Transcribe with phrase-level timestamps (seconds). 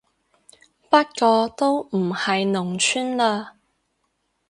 [0.89, 3.49] 不過都唔係農村嘞